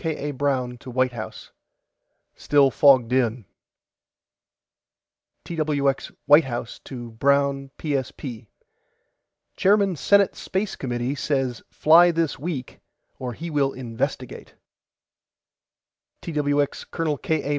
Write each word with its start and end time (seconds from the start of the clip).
K. 0.01 0.29
A. 0.29 0.31
BROWN 0.31 0.79
TO 0.79 0.89
WHITE 0.89 1.11
HOUSE: 1.11 1.51
STILL 2.35 2.71
FOGGED 2.71 3.13
IN 3.13 3.45
TWX 5.45 6.11
WHITE 6.25 6.43
HOUSE 6.45 6.79
TO 6.79 7.11
BROWN 7.11 7.69
PSP: 7.77 8.47
CHAIRMAN 9.57 9.95
SENATE 9.95 10.35
SPACE 10.35 10.75
COMMITTEE 10.77 11.13
SAYS 11.13 11.61
FLY 11.69 12.09
THIS 12.09 12.39
WEEK 12.39 12.79
OR 13.19 13.33
HE 13.33 13.51
WILL 13.51 13.73
INVESTIGATE 13.73 14.55
TWX 16.23 16.89
COL. 16.89 17.17
K. 17.19 17.43
A. 17.43 17.49